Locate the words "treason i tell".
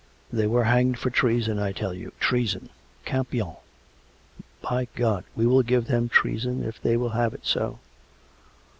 1.11-1.93